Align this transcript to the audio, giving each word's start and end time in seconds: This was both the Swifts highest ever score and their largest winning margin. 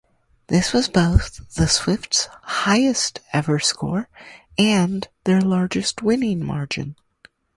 This 0.47 0.73
was 0.73 0.89
both 0.89 1.47
the 1.53 1.67
Swifts 1.67 2.27
highest 2.41 3.19
ever 3.33 3.59
score 3.59 4.09
and 4.57 5.07
their 5.25 5.41
largest 5.41 6.01
winning 6.01 6.43
margin. 6.43 6.95